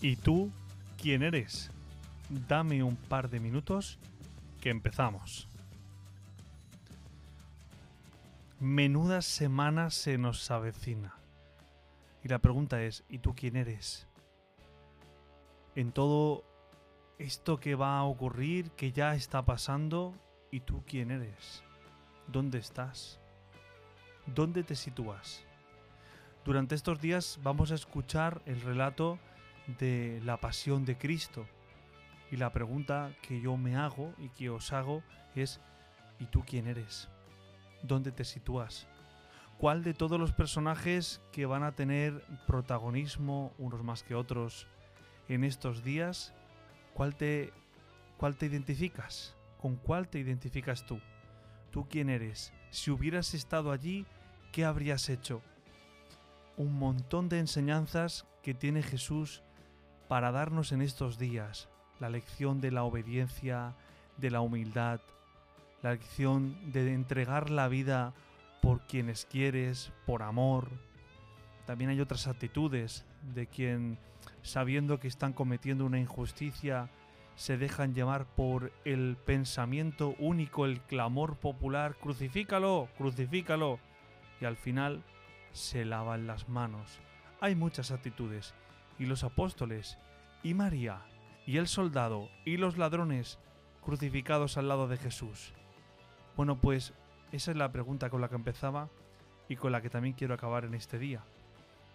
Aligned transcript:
¿Y 0.00 0.16
tú 0.16 0.50
quién 1.00 1.22
eres? 1.22 1.70
Dame 2.48 2.82
un 2.82 2.96
par 2.96 3.28
de 3.28 3.38
minutos 3.38 3.98
que 4.60 4.70
empezamos. 4.70 5.46
Menuda 8.58 9.20
semana 9.20 9.90
se 9.90 10.16
nos 10.16 10.50
avecina. 10.50 11.14
Y 12.24 12.28
la 12.28 12.38
pregunta 12.38 12.82
es, 12.82 13.04
¿y 13.08 13.18
tú 13.18 13.34
quién 13.34 13.56
eres? 13.56 14.06
En 15.74 15.92
todo 15.92 16.44
esto 17.18 17.60
que 17.60 17.74
va 17.74 17.98
a 17.98 18.04
ocurrir, 18.04 18.70
que 18.70 18.92
ya 18.92 19.14
está 19.14 19.42
pasando, 19.44 20.14
¿y 20.50 20.60
tú 20.60 20.82
quién 20.86 21.10
eres? 21.10 21.62
¿Dónde 22.26 22.58
estás? 22.58 23.20
¿Dónde 24.26 24.62
te 24.62 24.76
sitúas? 24.76 25.44
Durante 26.44 26.74
estos 26.74 27.00
días 27.00 27.38
vamos 27.42 27.70
a 27.70 27.74
escuchar 27.74 28.40
el 28.46 28.60
relato 28.62 29.18
de 29.66 30.20
la 30.24 30.38
pasión 30.38 30.84
de 30.84 30.96
Cristo. 30.96 31.46
Y 32.30 32.36
la 32.36 32.52
pregunta 32.52 33.14
que 33.22 33.40
yo 33.40 33.56
me 33.56 33.76
hago 33.76 34.14
y 34.18 34.28
que 34.30 34.50
os 34.50 34.72
hago 34.72 35.02
es, 35.34 35.60
¿y 36.18 36.26
tú 36.26 36.44
quién 36.46 36.66
eres? 36.66 37.08
¿Dónde 37.82 38.12
te 38.12 38.24
sitúas? 38.24 38.86
¿Cuál 39.58 39.82
de 39.82 39.94
todos 39.94 40.18
los 40.18 40.32
personajes 40.32 41.20
que 41.32 41.44
van 41.44 41.64
a 41.64 41.72
tener 41.72 42.24
protagonismo, 42.46 43.52
unos 43.58 43.82
más 43.82 44.02
que 44.02 44.14
otros, 44.14 44.66
en 45.28 45.44
estos 45.44 45.84
días, 45.84 46.32
cuál 46.94 47.14
te, 47.14 47.52
cuál 48.16 48.36
te 48.36 48.46
identificas? 48.46 49.36
¿Con 49.58 49.76
cuál 49.76 50.08
te 50.08 50.18
identificas 50.18 50.86
tú? 50.86 50.98
¿Tú 51.70 51.86
quién 51.88 52.08
eres? 52.08 52.52
Si 52.70 52.90
hubieras 52.90 53.34
estado 53.34 53.70
allí, 53.72 54.06
¿qué 54.52 54.64
habrías 54.64 55.08
hecho? 55.08 55.42
Un 56.56 56.78
montón 56.78 57.28
de 57.28 57.38
enseñanzas 57.38 58.26
que 58.42 58.54
tiene 58.54 58.82
Jesús 58.82 59.42
para 60.10 60.32
darnos 60.32 60.72
en 60.72 60.82
estos 60.82 61.20
días. 61.20 61.68
La 62.00 62.10
lección 62.10 62.60
de 62.60 62.72
la 62.72 62.82
obediencia, 62.82 63.76
de 64.16 64.32
la 64.32 64.40
humildad, 64.40 65.00
la 65.82 65.92
lección 65.92 66.72
de 66.72 66.92
entregar 66.94 67.48
la 67.48 67.68
vida 67.68 68.12
por 68.60 68.80
quienes 68.88 69.24
quieres, 69.24 69.92
por 70.06 70.24
amor. 70.24 70.68
También 71.64 71.90
hay 71.90 72.00
otras 72.00 72.26
actitudes 72.26 73.04
de 73.36 73.46
quien, 73.46 73.98
sabiendo 74.42 74.98
que 74.98 75.06
están 75.06 75.32
cometiendo 75.32 75.86
una 75.86 76.00
injusticia, 76.00 76.90
se 77.36 77.56
dejan 77.56 77.94
llevar 77.94 78.26
por 78.26 78.72
el 78.84 79.16
pensamiento 79.16 80.16
único, 80.18 80.66
el 80.66 80.80
clamor 80.80 81.36
popular, 81.36 81.94
crucifícalo, 81.94 82.88
crucifícalo, 82.98 83.78
y 84.40 84.44
al 84.44 84.56
final 84.56 85.04
se 85.52 85.84
lavan 85.84 86.26
las 86.26 86.48
manos. 86.48 86.98
Hay 87.40 87.54
muchas 87.54 87.92
actitudes, 87.92 88.54
y 89.00 89.06
los 89.06 89.24
apóstoles, 89.24 89.98
y 90.42 90.52
María, 90.52 91.00
y 91.46 91.56
el 91.56 91.66
soldado, 91.66 92.28
y 92.44 92.58
los 92.58 92.76
ladrones 92.76 93.38
crucificados 93.82 94.58
al 94.58 94.68
lado 94.68 94.88
de 94.88 94.98
Jesús. 94.98 95.54
Bueno, 96.36 96.60
pues 96.60 96.92
esa 97.32 97.50
es 97.50 97.56
la 97.56 97.72
pregunta 97.72 98.10
con 98.10 98.20
la 98.20 98.28
que 98.28 98.34
empezaba 98.34 98.90
y 99.48 99.56
con 99.56 99.72
la 99.72 99.80
que 99.80 99.88
también 99.88 100.14
quiero 100.14 100.34
acabar 100.34 100.66
en 100.66 100.74
este 100.74 100.98
día. 100.98 101.24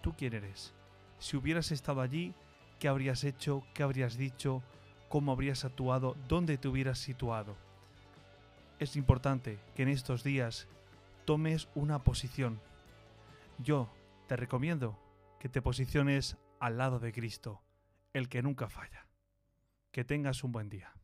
¿Tú 0.00 0.14
quién 0.16 0.32
eres? 0.32 0.72
Si 1.18 1.36
hubieras 1.36 1.72
estado 1.72 2.00
allí, 2.00 2.34
¿qué 2.78 2.86
habrías 2.86 3.24
hecho? 3.24 3.64
¿Qué 3.74 3.82
habrías 3.82 4.16
dicho? 4.16 4.62
¿Cómo 5.08 5.32
habrías 5.32 5.64
actuado? 5.64 6.16
¿Dónde 6.28 6.56
te 6.56 6.68
hubieras 6.68 6.98
situado? 6.98 7.56
Es 8.78 8.94
importante 8.94 9.58
que 9.74 9.82
en 9.82 9.88
estos 9.88 10.22
días 10.22 10.68
tomes 11.24 11.68
una 11.74 11.98
posición. 11.98 12.60
Yo 13.58 13.88
te 14.28 14.36
recomiendo 14.36 14.96
que 15.40 15.48
te 15.48 15.60
posiciones 15.60 16.36
al 16.62 16.78
lado 16.78 17.00
de 17.00 17.12
Cristo, 17.12 17.64
el 18.12 18.28
que 18.28 18.40
nunca 18.40 18.68
falla. 18.68 19.08
Que 19.90 20.04
tengas 20.04 20.44
un 20.44 20.52
buen 20.52 20.68
día. 20.68 20.94